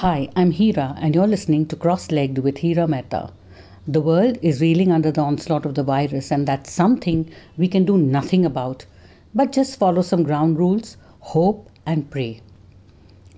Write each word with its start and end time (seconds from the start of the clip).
Hi, 0.00 0.28
I'm 0.36 0.50
Hira, 0.50 0.94
and 1.00 1.14
you're 1.14 1.26
listening 1.26 1.64
to 1.68 1.74
Cross 1.74 2.10
Legged 2.10 2.40
with 2.40 2.58
Hira 2.58 2.86
Mehta. 2.86 3.30
The 3.88 4.02
world 4.02 4.36
is 4.42 4.60
reeling 4.60 4.92
under 4.92 5.10
the 5.10 5.22
onslaught 5.22 5.64
of 5.64 5.74
the 5.74 5.82
virus, 5.82 6.30
and 6.30 6.46
that's 6.46 6.70
something 6.70 7.30
we 7.56 7.66
can 7.66 7.86
do 7.86 7.96
nothing 7.96 8.44
about, 8.44 8.84
but 9.34 9.52
just 9.52 9.78
follow 9.78 10.02
some 10.02 10.22
ground 10.22 10.58
rules, 10.58 10.98
hope, 11.20 11.70
and 11.86 12.10
pray. 12.10 12.42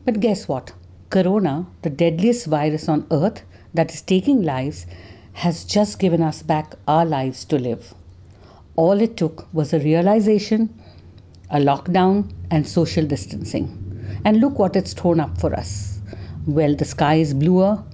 But 0.05 0.19
guess 0.19 0.49
what? 0.49 0.73
Corona, 1.11 1.65
the 1.83 1.91
deadliest 1.91 2.47
virus 2.47 2.89
on 2.89 3.07
earth 3.13 3.45
that 3.75 3.95
is 3.95 4.03
taking 4.03 4.43
lives, 4.43 4.85
has 5.35 5.65
just 5.65 6.01
given 6.01 6.23
us 6.23 6.43
back 6.43 6.75
our 6.89 7.07
lives 7.07 7.45
to 7.45 7.57
live. 7.61 7.95
All 8.75 9.01
it 9.01 9.17
took 9.17 9.47
was 9.55 9.73
a 9.73 9.79
realization, 9.79 10.77
a 11.51 11.59
lockdown, 11.59 12.33
and 12.51 12.67
social 12.67 13.07
distancing. 13.07 14.21
And 14.25 14.41
look 14.41 14.59
what 14.59 14.75
it's 14.75 14.93
thrown 14.93 15.21
up 15.21 15.39
for 15.39 15.55
us. 15.55 15.98
Well, 16.49 16.75
the 16.75 16.87
sky 16.87 17.17
is 17.17 17.35
bluer, 17.35 17.85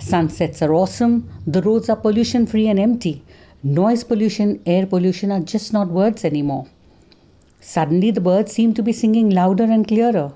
sunsets 0.00 0.62
are 0.62 0.74
awesome, 0.74 1.28
the 1.46 1.62
roads 1.62 1.88
are 1.88 1.94
pollution 1.94 2.44
free 2.44 2.66
and 2.66 2.76
empty. 2.76 3.22
Noise 3.62 4.02
pollution, 4.02 4.58
air 4.66 4.84
pollution 4.84 5.30
are 5.30 5.38
just 5.38 5.72
not 5.72 5.90
words 5.90 6.24
anymore. 6.24 6.66
Suddenly, 7.60 8.10
the 8.10 8.20
birds 8.20 8.50
seem 8.50 8.74
to 8.74 8.82
be 8.82 8.92
singing 8.92 9.30
louder 9.30 9.62
and 9.62 9.86
clearer. 9.86 10.32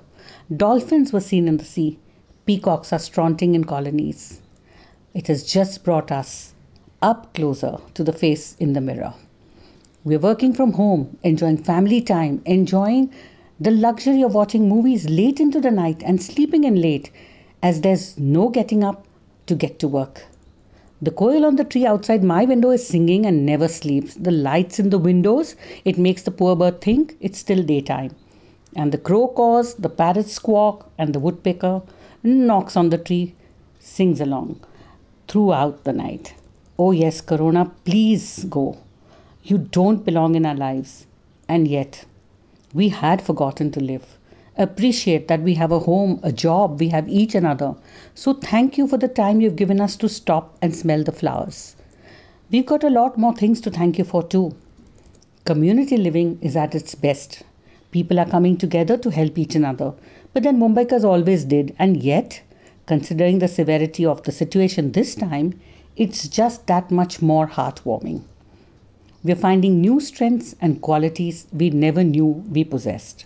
Dolphins 0.55 1.11
were 1.11 1.19
seen 1.19 1.49
in 1.49 1.57
the 1.57 1.65
sea. 1.65 1.99
Peacocks 2.45 2.93
are 2.93 2.99
strutting 2.99 3.55
in 3.55 3.65
colonies. 3.65 4.39
It 5.13 5.27
has 5.27 5.43
just 5.43 5.83
brought 5.83 6.13
us 6.13 6.53
up 7.01 7.33
closer 7.33 7.79
to 7.95 8.05
the 8.05 8.13
face 8.13 8.55
in 8.57 8.71
the 8.71 8.79
mirror. 8.79 9.13
We're 10.05 10.19
working 10.19 10.53
from 10.53 10.71
home, 10.71 11.17
enjoying 11.23 11.57
family 11.57 11.99
time, 11.99 12.41
enjoying 12.45 13.11
the 13.59 13.71
luxury 13.71 14.21
of 14.21 14.33
watching 14.33 14.69
movies 14.69 15.09
late 15.09 15.41
into 15.41 15.59
the 15.59 15.71
night 15.71 16.01
and 16.05 16.23
sleeping 16.23 16.63
in 16.63 16.79
late 16.79 17.11
as 17.65 17.81
there's 17.81 18.15
no 18.19 18.47
getting 18.55 18.83
up 18.83 19.05
to 19.47 19.55
get 19.55 19.79
to 19.79 19.87
work. 19.87 20.23
The 21.01 21.09
koel 21.19 21.45
on 21.47 21.55
the 21.55 21.63
tree 21.63 21.85
outside 21.91 22.23
my 22.23 22.45
window 22.45 22.69
is 22.69 22.85
singing 22.87 23.25
and 23.25 23.43
never 23.43 23.67
sleeps. 23.67 24.13
The 24.13 24.29
lights 24.31 24.77
in 24.77 24.91
the 24.91 24.99
windows, 24.99 25.55
it 25.83 25.97
makes 25.97 26.21
the 26.21 26.35
poor 26.39 26.55
bird 26.55 26.79
think 26.79 27.17
it's 27.19 27.39
still 27.39 27.63
daytime. 27.63 28.11
And 28.75 28.91
the 28.91 28.99
crow 28.99 29.29
caws, 29.29 29.73
the 29.75 29.89
parrot 29.89 30.29
squawk, 30.29 30.91
and 30.99 31.11
the 31.11 31.19
woodpecker 31.19 31.81
knocks 32.21 32.77
on 32.77 32.91
the 32.91 32.99
tree, 32.99 33.33
sings 33.79 34.21
along 34.21 34.59
throughout 35.27 35.85
the 35.85 35.93
night. 35.93 36.35
Oh, 36.77 36.91
yes, 36.91 37.19
Corona, 37.19 37.71
please 37.83 38.43
go. 38.43 38.77
You 39.43 39.57
don't 39.57 40.05
belong 40.05 40.35
in 40.35 40.45
our 40.45 40.55
lives. 40.55 41.07
And 41.49 41.67
yet, 41.67 42.05
we 42.75 42.89
had 42.89 43.23
forgotten 43.23 43.71
to 43.71 43.79
live 43.79 44.05
appreciate 44.57 45.27
that 45.27 45.41
we 45.41 45.53
have 45.55 45.71
a 45.71 45.79
home, 45.79 46.19
a 46.23 46.31
job, 46.31 46.79
we 46.79 46.89
have 46.89 47.09
each 47.09 47.35
another. 47.35 47.75
So 48.13 48.33
thank 48.33 48.77
you 48.77 48.87
for 48.87 48.97
the 48.97 49.07
time 49.07 49.41
you've 49.41 49.55
given 49.55 49.81
us 49.81 49.95
to 49.97 50.09
stop 50.09 50.57
and 50.61 50.75
smell 50.75 51.03
the 51.03 51.11
flowers. 51.11 51.75
We've 52.51 52.65
got 52.65 52.83
a 52.83 52.89
lot 52.89 53.17
more 53.17 53.35
things 53.35 53.59
to 53.61 53.71
thank 53.71 53.97
you 53.97 54.03
for 54.03 54.23
too. 54.23 54.55
Community 55.45 55.97
living 55.97 56.39
is 56.41 56.55
at 56.55 56.73
its 56.73 56.95
best. 56.95 57.43
People 57.91 58.19
are 58.19 58.25
coming 58.25 58.55
together 58.57 58.97
to 58.97 59.09
help 59.09 59.37
each 59.37 59.55
another. 59.55 59.93
But 60.33 60.43
then 60.43 60.59
Mumbaikars 60.59 61.03
always 61.03 61.45
did, 61.45 61.75
and 61.79 62.01
yet, 62.01 62.41
considering 62.85 63.39
the 63.39 63.47
severity 63.47 64.05
of 64.05 64.23
the 64.23 64.31
situation 64.31 64.91
this 64.91 65.15
time, 65.15 65.59
it's 65.95 66.27
just 66.27 66.67
that 66.67 66.91
much 66.91 67.21
more 67.21 67.47
heartwarming. 67.47 68.21
We're 69.23 69.35
finding 69.35 69.81
new 69.81 69.99
strengths 69.99 70.55
and 70.61 70.81
qualities 70.81 71.47
we 71.53 71.69
never 71.69 72.03
knew 72.03 72.25
we 72.25 72.63
possessed. 72.63 73.25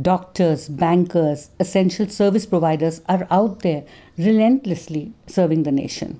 Doctors, 0.00 0.70
bankers, 0.70 1.50
essential 1.60 2.08
service 2.08 2.46
providers 2.46 3.02
are 3.10 3.26
out 3.30 3.58
there 3.60 3.84
relentlessly 4.16 5.12
serving 5.26 5.64
the 5.64 5.70
nation. 5.70 6.18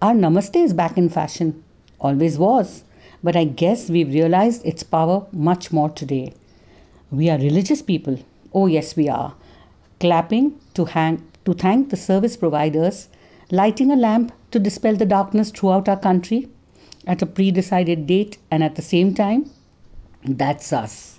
Our 0.00 0.14
namaste 0.14 0.54
is 0.54 0.72
back 0.72 0.96
in 0.96 1.08
fashion, 1.08 1.64
always 2.00 2.38
was, 2.38 2.84
but 3.20 3.34
I 3.34 3.42
guess 3.42 3.90
we've 3.90 4.14
realized 4.14 4.64
its 4.64 4.84
power 4.84 5.26
much 5.32 5.72
more 5.72 5.90
today. 5.90 6.32
We 7.10 7.28
are 7.28 7.38
religious 7.38 7.82
people. 7.82 8.18
Oh, 8.54 8.66
yes, 8.66 8.94
we 8.94 9.08
are. 9.08 9.34
Clapping 9.98 10.60
to, 10.74 10.84
hang, 10.84 11.24
to 11.44 11.54
thank 11.54 11.90
the 11.90 11.96
service 11.96 12.36
providers, 12.36 13.08
lighting 13.50 13.90
a 13.90 13.96
lamp 13.96 14.30
to 14.52 14.60
dispel 14.60 14.94
the 14.94 15.06
darkness 15.06 15.50
throughout 15.50 15.88
our 15.88 15.98
country 15.98 16.48
at 17.04 17.20
a 17.20 17.26
pre 17.26 17.50
decided 17.50 18.06
date 18.06 18.38
and 18.48 18.62
at 18.62 18.76
the 18.76 18.82
same 18.82 19.12
time. 19.12 19.50
That's 20.24 20.72
us. 20.72 21.11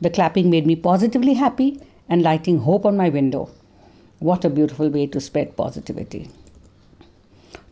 The 0.00 0.10
clapping 0.10 0.50
made 0.50 0.66
me 0.66 0.76
positively 0.76 1.34
happy 1.34 1.80
and 2.08 2.22
lighting 2.22 2.58
hope 2.58 2.86
on 2.86 2.96
my 2.96 3.08
window. 3.08 3.50
What 4.18 4.44
a 4.44 4.50
beautiful 4.50 4.88
way 4.88 5.06
to 5.08 5.20
spread 5.20 5.56
positivity. 5.56 6.28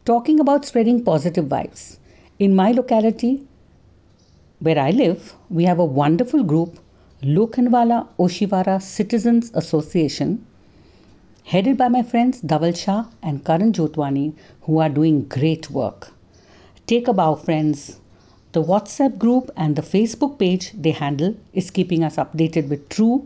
Talking 0.04 0.40
about 0.40 0.64
spreading 0.64 1.04
positive 1.04 1.46
vibes. 1.46 1.98
In 2.38 2.54
my 2.54 2.72
locality, 2.72 3.46
where 4.60 4.78
I 4.78 4.90
live, 4.90 5.34
we 5.50 5.64
have 5.64 5.78
a 5.78 5.84
wonderful 5.84 6.42
group, 6.42 6.78
Lokhandwala 7.22 8.08
Oshiwara 8.18 8.80
Citizens 8.80 9.50
Association, 9.54 10.44
headed 11.44 11.76
by 11.76 11.88
my 11.88 12.02
friends 12.02 12.40
Dhaval 12.42 12.76
Shah 12.76 13.06
and 13.22 13.44
Karan 13.44 13.72
Jotwani, 13.72 14.34
who 14.62 14.78
are 14.78 14.88
doing 14.88 15.24
great 15.24 15.70
work. 15.70 16.12
Take 16.86 17.08
a 17.08 17.12
bow, 17.12 17.34
friends. 17.34 18.00
The 18.58 18.64
WhatsApp 18.64 19.18
group 19.18 19.52
and 19.56 19.76
the 19.76 19.82
Facebook 19.82 20.36
page 20.36 20.72
they 20.72 20.90
handle 20.90 21.36
is 21.52 21.70
keeping 21.70 22.02
us 22.02 22.16
updated 22.16 22.68
with 22.68 22.88
true, 22.88 23.24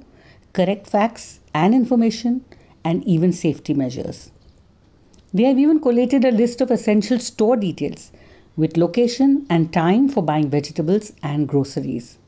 correct 0.52 0.86
facts 0.86 1.40
and 1.54 1.74
information 1.74 2.44
and 2.84 3.02
even 3.04 3.32
safety 3.32 3.72
measures. 3.72 4.30
They 5.32 5.44
have 5.44 5.58
even 5.58 5.80
collated 5.80 6.26
a 6.26 6.30
list 6.30 6.60
of 6.60 6.70
essential 6.70 7.18
store 7.18 7.56
details 7.56 8.12
with 8.58 8.76
location 8.76 9.46
and 9.48 9.72
time 9.72 10.10
for 10.10 10.22
buying 10.22 10.50
vegetables 10.50 11.14
and 11.22 11.48
groceries. 11.48 12.18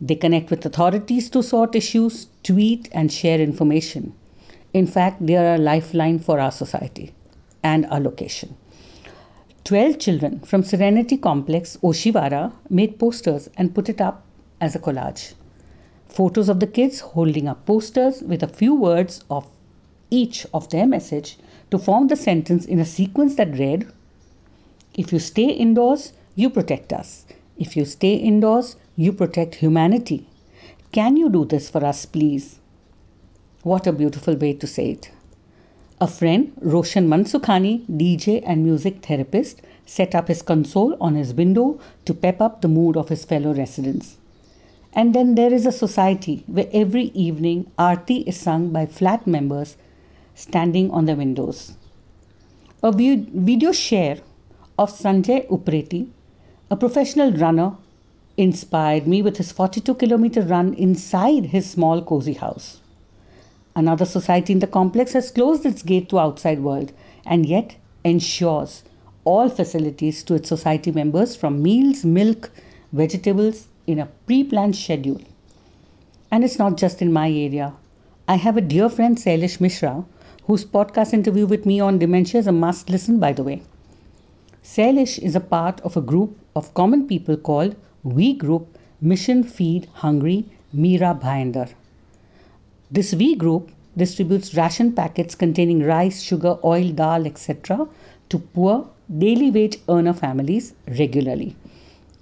They 0.00 0.14
connect 0.14 0.48
with 0.48 0.64
authorities 0.64 1.28
to 1.32 1.42
sort 1.42 1.74
issues, 1.74 2.28
tweet, 2.42 2.88
and 2.92 3.12
share 3.12 3.42
information. 3.42 4.14
In 4.72 4.86
fact, 4.86 5.26
they 5.26 5.36
are 5.36 5.56
a 5.56 5.58
lifeline 5.58 6.18
for 6.18 6.40
our 6.40 6.50
society 6.50 7.12
and 7.62 7.84
our 7.90 8.00
location. 8.00 8.56
12 9.64 10.00
children 10.00 10.40
from 10.40 10.64
Serenity 10.64 11.16
Complex, 11.16 11.76
Oshiwara, 11.84 12.52
made 12.68 12.98
posters 12.98 13.48
and 13.56 13.72
put 13.72 13.88
it 13.88 14.00
up 14.00 14.24
as 14.60 14.74
a 14.74 14.80
collage. 14.80 15.34
Photos 16.08 16.48
of 16.48 16.58
the 16.58 16.66
kids 16.66 16.98
holding 16.98 17.46
up 17.46 17.64
posters 17.64 18.22
with 18.22 18.42
a 18.42 18.48
few 18.48 18.74
words 18.74 19.22
of 19.30 19.46
each 20.10 20.44
of 20.52 20.68
their 20.70 20.84
message 20.84 21.38
to 21.70 21.78
form 21.78 22.08
the 22.08 22.16
sentence 22.16 22.64
in 22.64 22.80
a 22.80 22.84
sequence 22.84 23.36
that 23.36 23.56
read 23.56 23.86
If 24.94 25.12
you 25.12 25.20
stay 25.20 25.50
indoors, 25.50 26.12
you 26.34 26.50
protect 26.50 26.92
us. 26.92 27.24
If 27.56 27.76
you 27.76 27.84
stay 27.84 28.14
indoors, 28.14 28.74
you 28.96 29.12
protect 29.12 29.54
humanity. 29.54 30.26
Can 30.90 31.16
you 31.16 31.30
do 31.30 31.44
this 31.44 31.70
for 31.70 31.84
us, 31.84 32.04
please? 32.04 32.58
What 33.62 33.86
a 33.86 33.92
beautiful 33.92 34.34
way 34.34 34.54
to 34.54 34.66
say 34.66 34.90
it. 34.90 35.12
A 36.02 36.08
friend, 36.08 36.50
Roshan 36.60 37.06
Mansukhani, 37.06 37.86
DJ 37.86 38.42
and 38.44 38.64
music 38.64 39.06
therapist, 39.06 39.62
set 39.86 40.16
up 40.16 40.26
his 40.26 40.42
console 40.42 40.96
on 41.00 41.14
his 41.14 41.32
window 41.32 41.78
to 42.06 42.12
pep 42.12 42.40
up 42.40 42.60
the 42.60 42.66
mood 42.66 42.96
of 42.96 43.08
his 43.08 43.24
fellow 43.24 43.54
residents. 43.54 44.16
And 44.92 45.14
then 45.14 45.36
there 45.36 45.54
is 45.54 45.64
a 45.64 45.70
society 45.70 46.42
where 46.48 46.66
every 46.72 47.12
evening 47.14 47.70
Aarti 47.78 48.26
is 48.26 48.36
sung 48.36 48.70
by 48.70 48.84
flat 48.84 49.28
members 49.28 49.76
standing 50.34 50.90
on 50.90 51.04
the 51.04 51.14
windows. 51.14 51.74
A 52.82 52.90
video 52.90 53.70
share 53.70 54.18
of 54.76 54.90
Sanjay 54.90 55.46
Upreti, 55.50 56.08
a 56.68 56.74
professional 56.76 57.30
runner, 57.30 57.76
inspired 58.36 59.06
me 59.06 59.22
with 59.22 59.36
his 59.36 59.52
42 59.52 59.94
kilometer 59.94 60.42
run 60.42 60.74
inside 60.74 61.46
his 61.46 61.70
small 61.70 62.02
cozy 62.02 62.32
house. 62.32 62.80
Another 63.74 64.04
society 64.04 64.52
in 64.52 64.58
the 64.58 64.66
complex 64.66 65.14
has 65.14 65.30
closed 65.30 65.64
its 65.64 65.82
gate 65.82 66.08
to 66.10 66.18
outside 66.18 66.62
world 66.62 66.92
and 67.24 67.46
yet 67.46 67.76
ensures 68.04 68.82
all 69.24 69.48
facilities 69.48 70.22
to 70.24 70.34
its 70.34 70.48
society 70.48 70.90
members 70.90 71.36
from 71.36 71.62
meals, 71.62 72.04
milk, 72.04 72.50
vegetables 72.92 73.68
in 73.86 73.98
a 73.98 74.08
pre-planned 74.26 74.76
schedule. 74.76 75.20
And 76.30 76.44
it's 76.44 76.58
not 76.58 76.76
just 76.76 77.00
in 77.00 77.12
my 77.12 77.30
area. 77.30 77.72
I 78.28 78.36
have 78.36 78.56
a 78.56 78.60
dear 78.60 78.88
friend 78.88 79.16
Salish 79.16 79.60
Mishra 79.60 80.04
whose 80.44 80.64
podcast 80.64 81.12
interview 81.12 81.46
with 81.46 81.64
me 81.64 81.80
on 81.80 81.98
dementia 81.98 82.40
is 82.40 82.46
a 82.46 82.52
must 82.52 82.90
listen 82.90 83.18
by 83.18 83.32
the 83.32 83.42
way. 83.42 83.62
Salish 84.62 85.18
is 85.18 85.34
a 85.34 85.40
part 85.40 85.80
of 85.80 85.96
a 85.96 86.00
group 86.00 86.36
of 86.54 86.74
common 86.74 87.06
people 87.06 87.36
called 87.36 87.74
We 88.02 88.34
Group 88.34 88.78
Mission 89.00 89.42
Feed 89.42 89.86
Hungry 89.94 90.44
Mira 90.72 91.18
Bhayandar. 91.20 91.70
This 92.94 93.14
V 93.14 93.36
group 93.36 93.70
distributes 93.96 94.54
ration 94.54 94.92
packets 94.92 95.34
containing 95.34 95.82
rice, 95.82 96.20
sugar, 96.20 96.58
oil, 96.62 96.90
dal, 96.92 97.26
etc. 97.26 97.88
to 98.28 98.38
poor 98.38 98.86
daily 99.18 99.50
wage 99.50 99.78
earner 99.88 100.12
families 100.12 100.74
regularly 100.86 101.56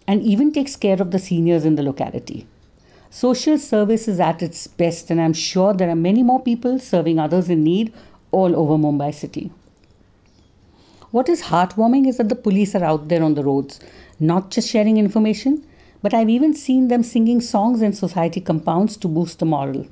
and 0.07 0.23
even 0.23 0.53
takes 0.53 0.77
care 0.77 1.03
of 1.03 1.11
the 1.11 1.19
seniors 1.19 1.65
in 1.65 1.75
the 1.75 1.83
locality. 1.83 2.47
Social 3.11 3.59
service 3.59 4.07
is 4.07 4.21
at 4.21 4.43
its 4.43 4.69
best, 4.69 5.11
and 5.11 5.21
I'm 5.21 5.33
sure 5.33 5.75
there 5.75 5.91
are 5.91 5.97
many 5.97 6.23
more 6.23 6.41
people 6.41 6.79
serving 6.79 7.19
others 7.19 7.51
in 7.51 7.65
need 7.65 7.93
all 8.31 8.55
over 8.55 8.79
Mumbai 8.79 9.13
city. 9.13 9.51
What 11.11 11.29
is 11.29 11.43
heartwarming 11.43 12.07
is 12.07 12.19
that 12.19 12.29
the 12.29 12.37
police 12.37 12.77
are 12.77 12.85
out 12.85 13.09
there 13.09 13.25
on 13.25 13.35
the 13.35 13.43
roads, 13.43 13.81
not 14.21 14.53
just 14.53 14.69
sharing 14.69 14.99
information, 14.99 15.65
but 16.01 16.15
I've 16.15 16.31
even 16.31 16.55
seen 16.55 16.87
them 16.87 17.03
singing 17.03 17.41
songs 17.41 17.83
in 17.83 17.93
society 17.93 18.41
compounds 18.41 18.97
to 18.99 19.09
boost 19.09 19.41
the 19.41 19.47
moral. 19.47 19.87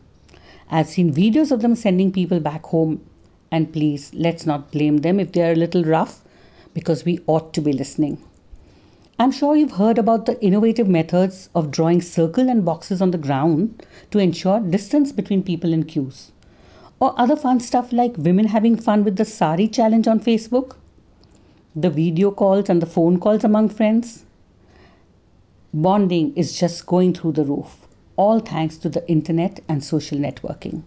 I've 0.70 0.88
seen 0.88 1.12
videos 1.12 1.50
of 1.50 1.62
them 1.62 1.75
sending 1.75 2.12
people 2.12 2.41
back 2.41 2.65
home. 2.67 3.00
And 3.50 3.73
please, 3.73 4.12
let's 4.15 4.47
not 4.47 4.70
blame 4.70 4.99
them 4.99 5.19
if 5.19 5.32
they 5.32 5.43
are 5.49 5.53
a 5.53 5.56
little 5.56 5.85
rough, 5.85 6.23
because 6.75 7.05
we 7.05 7.20
ought 7.26 7.53
to 7.55 7.61
be 7.61 7.73
listening. 7.73 8.19
I'm 9.19 9.32
sure 9.32 9.56
you've 9.56 9.73
heard 9.73 9.99
about 9.99 10.26
the 10.26 10.41
innovative 10.43 10.87
methods 10.87 11.49
of 11.55 11.70
drawing 11.70 12.03
circle 12.03 12.49
and 12.49 12.65
boxes 12.65 13.03
on 13.03 13.11
the 13.11 13.19
ground 13.19 13.85
to 14.11 14.19
ensure 14.19 14.61
distance 14.61 15.11
between 15.11 15.43
people 15.43 15.73
in 15.73 15.85
queues. 15.85 16.31
Or 17.00 17.19
other 17.19 17.37
fun 17.37 17.61
stuff 17.61 17.93
like 17.93 18.17
women 18.17 18.47
having 18.47 18.76
fun 18.76 19.05
with 19.05 19.17
the 19.17 19.25
sari 19.25 19.67
challenge 19.67 20.06
on 20.06 20.21
Facebook 20.21 20.76
the 21.76 21.91
video 21.91 22.31
calls 22.31 22.69
and 22.69 22.82
the 22.82 22.87
phone 22.87 23.21
calls 23.21 23.44
among 23.44 23.69
friends. 23.69 24.25
Bonding 25.73 26.35
is 26.35 26.59
just 26.59 26.87
going 26.87 27.14
through 27.14 27.32
the 27.32 27.44
roof, 27.44 27.87
all 28.19 28.41
thanks 28.41 28.76
to 28.76 28.88
the 28.88 29.09
internet 29.09 29.61
and 29.69 29.82
social 29.82 30.19
networking. 30.19 30.82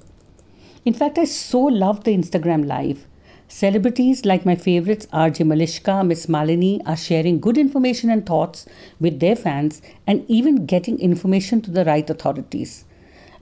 In 0.83 0.93
fact, 0.93 1.17
I 1.17 1.23
so 1.23 1.61
love 1.61 2.03
the 2.03 2.11
Instagram 2.11 2.67
Live. 2.67 3.07
Celebrities 3.47 4.25
like 4.25 4.45
my 4.45 4.55
favorites 4.55 5.07
RJ 5.13 5.45
Malishka, 5.45 6.05
Miss 6.05 6.25
Malini 6.25 6.81
are 6.85 6.97
sharing 6.97 7.39
good 7.39 7.57
information 7.57 8.09
and 8.09 8.25
thoughts 8.25 8.65
with 8.99 9.19
their 9.19 9.35
fans 9.35 9.81
and 10.05 10.25
even 10.27 10.65
getting 10.65 10.99
information 10.99 11.61
to 11.61 11.71
the 11.71 11.85
right 11.85 12.09
authorities. 12.09 12.83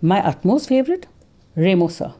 My 0.02 0.26
utmost 0.26 0.70
favorite? 0.70 1.08
Remo 1.56 1.88
sir. 1.88 2.14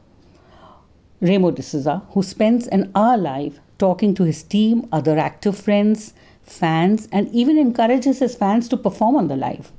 Remo 1.20 1.50
D'Souza, 1.50 2.02
who 2.10 2.22
spends 2.22 2.66
an 2.68 2.90
hour 2.94 3.16
live 3.16 3.60
talking 3.78 4.14
to 4.14 4.24
his 4.24 4.42
team, 4.42 4.86
other 4.90 5.18
active 5.18 5.56
friends, 5.56 6.14
fans, 6.42 7.08
and 7.12 7.28
even 7.32 7.58
encourages 7.58 8.18
his 8.18 8.34
fans 8.34 8.68
to 8.68 8.76
perform 8.76 9.16
on 9.16 9.28
the 9.28 9.36
live. 9.36 9.70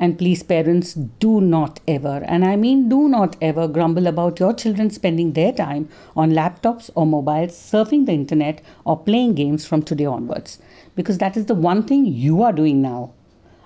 And 0.00 0.16
please, 0.16 0.44
parents, 0.44 0.94
do 0.94 1.40
not 1.40 1.80
ever, 1.88 2.22
and 2.26 2.44
I 2.44 2.54
mean 2.54 2.88
do 2.88 3.08
not 3.08 3.34
ever, 3.42 3.66
grumble 3.66 4.06
about 4.06 4.38
your 4.38 4.52
children 4.52 4.90
spending 4.90 5.32
their 5.32 5.52
time 5.52 5.88
on 6.14 6.30
laptops 6.30 6.88
or 6.94 7.04
mobiles, 7.04 7.52
surfing 7.52 8.06
the 8.06 8.12
internet, 8.12 8.62
or 8.84 8.96
playing 8.96 9.34
games 9.34 9.66
from 9.66 9.82
today 9.82 10.04
onwards. 10.04 10.60
Because 10.94 11.18
that 11.18 11.36
is 11.36 11.46
the 11.46 11.56
one 11.56 11.82
thing 11.82 12.06
you 12.06 12.42
are 12.42 12.52
doing 12.52 12.80
now. 12.80 13.10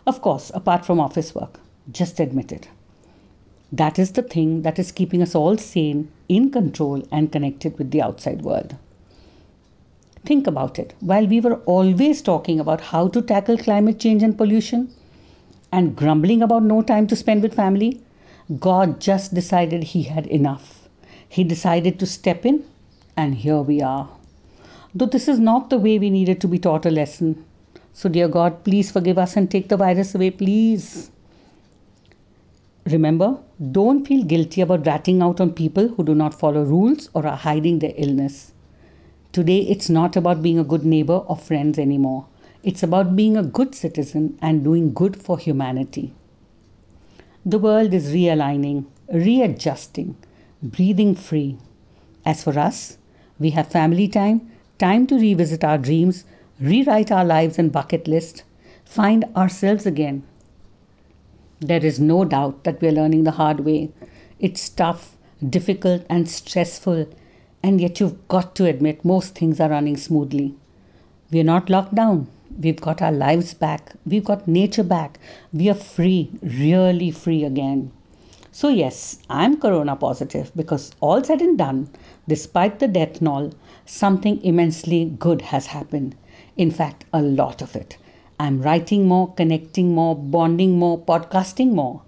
Of 0.07 0.23
course, 0.23 0.51
apart 0.55 0.87
from 0.87 1.01
office 1.01 1.35
work. 1.35 1.61
Just 1.91 2.19
admit 2.19 2.51
it. 2.51 2.67
That 3.71 3.99
is 3.99 4.13
the 4.13 4.23
thing 4.23 4.63
that 4.63 4.79
is 4.79 4.91
keeping 4.91 5.21
us 5.21 5.35
all 5.35 5.59
sane, 5.59 6.09
in 6.31 6.51
control, 6.51 7.03
and 7.13 7.31
connected 7.31 7.79
with 7.79 7.91
the 7.91 8.01
outside 8.01 8.41
world. 8.41 8.75
Think 10.25 10.47
about 10.47 10.79
it. 10.79 10.95
While 11.01 11.27
we 11.27 11.41
were 11.41 11.57
always 11.67 12.23
talking 12.23 12.59
about 12.59 12.81
how 12.81 13.09
to 13.09 13.21
tackle 13.21 13.59
climate 13.59 13.99
change 13.99 14.23
and 14.23 14.39
pollution 14.39 14.91
and 15.73 15.97
grumbling 15.97 16.43
about 16.43 16.63
no 16.63 16.83
time 16.83 17.07
to 17.07 17.17
spend 17.17 17.43
with 17.43 17.55
family, 17.55 18.01
God 18.61 19.01
just 19.01 19.33
decided 19.35 19.83
He 19.83 20.03
had 20.03 20.27
enough. 20.27 20.89
He 21.29 21.43
decided 21.43 21.99
to 21.99 22.07
step 22.07 22.45
in, 22.45 22.63
and 23.17 23.35
here 23.35 23.63
we 23.63 23.81
are. 23.81 24.09
Though 24.95 25.07
this 25.07 25.29
is 25.29 25.39
not 25.39 25.71
the 25.71 25.79
way 25.79 25.99
we 25.99 26.11
needed 26.11 26.41
to 26.43 26.49
be 26.49 26.59
taught 26.59 26.85
a 26.85 26.91
lesson. 26.91 27.45
So, 27.95 28.11
dear 28.11 28.29
God, 28.29 28.65
please 28.65 28.91
forgive 28.91 29.17
us 29.17 29.37
and 29.37 29.51
take 29.51 29.71
the 29.71 29.79
virus 29.79 30.15
away, 30.15 30.31
please. 30.31 31.11
Remember, 32.85 33.39
don't 33.71 34.07
feel 34.07 34.25
guilty 34.25 34.61
about 34.61 34.87
ratting 34.87 35.23
out 35.23 35.41
on 35.41 35.53
people 35.53 35.89
who 35.89 36.05
do 36.05 36.15
not 36.15 36.39
follow 36.39 36.65
rules 36.65 37.09
or 37.15 37.27
are 37.27 37.37
hiding 37.37 37.79
their 37.79 37.95
illness. 37.97 38.53
Today, 39.33 39.61
it's 39.61 39.89
not 39.89 40.17
about 40.17 40.43
being 40.43 40.59
a 40.59 40.65
good 40.65 40.85
neighbor 40.85 41.19
or 41.27 41.37
friends 41.37 41.79
anymore. 41.79 42.27
It's 42.63 42.83
about 42.83 43.17
being 43.17 43.37
a 43.37 43.43
good 43.43 43.75
citizen 43.75 44.39
and 44.41 44.63
doing 44.65 44.93
good 44.93 45.17
for 45.17 45.39
humanity. 45.39 46.13
The 47.45 47.59
world 47.59 47.93
is 47.93 48.13
realigning, 48.13 48.85
readjusting, 49.13 50.17
breathing 50.63 51.15
free. 51.15 51.57
As 52.25 52.45
for 52.45 52.59
us, 52.59 52.99
we 53.39 53.51
have 53.51 53.69
family 53.69 54.07
time, 54.07 54.51
time 54.79 55.07
to 55.09 55.19
revisit 55.19 55.65
our 55.65 55.79
dreams, 55.79 56.25
rewrite 56.61 57.11
our 57.11 57.25
lives 57.25 57.59
and 57.59 57.73
bucket 57.73 58.07
list, 58.07 58.45
find 58.85 59.25
ourselves 59.37 59.87
again. 59.87 60.23
There 61.61 61.85
is 61.85 61.99
no 61.99 62.25
doubt 62.25 62.65
that 62.65 62.81
we 62.81 62.89
are 62.89 62.93
learning 62.93 63.25
the 63.25 63.33
hard 63.33 63.61
way. 63.61 63.91
It's 64.39 64.69
tough, 64.69 65.17
difficult, 65.51 66.05
and 66.09 66.29
stressful 66.29 67.07
and 67.63 67.81
yet, 67.81 68.01
you've 68.01 68.27
got 68.27 68.57
to 68.57 68.67
admit, 68.67 69.05
most 69.05 69.37
things 69.37 69.61
are 69.61 69.69
running 69.71 69.97
smoothly. 69.97 70.55
We're 71.31 71.45
not 71.45 71.71
locked 71.71 71.95
down. 71.95 72.27
We've 72.61 72.81
got 72.81 73.01
our 73.01 73.13
lives 73.13 73.55
back. 73.55 73.93
We've 74.05 74.25
got 74.25 74.47
nature 74.47 74.83
back. 74.83 75.19
We 75.53 75.71
are 75.71 75.75
free, 75.75 76.31
really 76.43 77.11
free 77.11 77.45
again. 77.45 77.93
So, 78.51 78.69
yes, 78.69 79.19
I'm 79.31 79.59
corona 79.59 79.97
positive 79.97 80.53
because, 80.55 80.91
all 81.01 81.25
said 81.25 81.41
and 81.41 81.57
done, 81.57 81.89
despite 82.29 82.79
the 82.79 82.89
death 82.89 83.23
knell, 83.23 83.53
something 83.87 84.45
immensely 84.45 85.07
good 85.07 85.41
has 85.41 85.67
happened. 85.67 86.15
In 86.57 86.71
fact, 86.71 87.07
a 87.13 87.23
lot 87.23 87.63
of 87.63 87.75
it. 87.75 87.97
I'm 88.39 88.61
writing 88.61 89.09
more, 89.09 89.33
connecting 89.33 89.95
more, 89.95 90.15
bonding 90.15 90.79
more, 90.79 90.99
podcasting 90.99 91.73
more. 91.73 92.03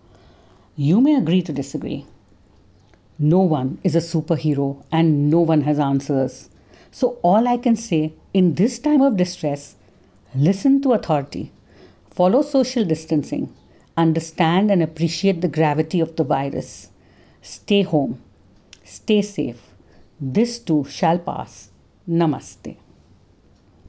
You 0.77 1.01
may 1.01 1.15
agree 1.15 1.41
to 1.43 1.53
disagree. 1.53 2.05
No 3.19 3.39
one 3.39 3.79
is 3.85 3.95
a 3.95 4.01
superhero 4.01 4.83
and 4.93 5.31
no 5.31 5.41
one 5.41 5.63
has 5.63 5.79
answers. 5.79 6.51
So, 6.91 7.19
all 7.23 7.49
I 7.49 7.57
can 7.57 7.77
say 7.77 8.13
in 8.35 8.55
this 8.55 8.79
time 8.79 9.01
of 9.01 9.17
distress, 9.17 9.77
listen 10.35 10.83
to 10.83 10.93
authority, 10.93 11.53
follow 12.11 12.43
social 12.43 12.85
distancing, 12.85 13.55
understand 13.97 14.71
and 14.71 14.83
appreciate 14.83 15.41
the 15.41 15.49
gravity 15.49 16.01
of 16.01 16.17
the 16.17 16.25
virus. 16.25 16.89
Stay 17.43 17.83
home, 17.83 18.21
stay 18.85 19.23
safe. 19.23 19.75
This 20.21 20.59
too 20.59 20.85
shall 20.85 21.19
pass. 21.19 21.71
Namaste. 22.09 22.77